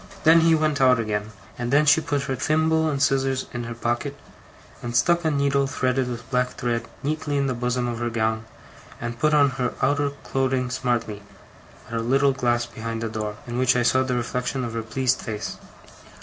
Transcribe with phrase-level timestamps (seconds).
[0.23, 3.75] Then he went out again; and then she put her thimble and scissors in her
[3.75, 4.17] pocket,
[4.81, 8.45] and stuck a needle threaded with black thread neatly in the bosom of her gown,
[8.99, 11.21] and put on her outer clothing smartly,
[11.87, 14.81] at a little glass behind the door, in which I saw the reflection of her
[14.81, 15.57] pleased face.